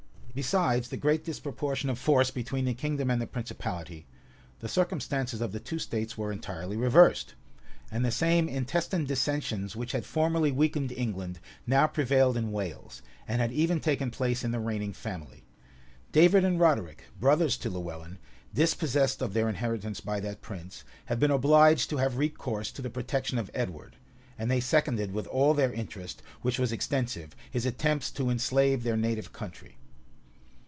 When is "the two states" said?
5.51-6.17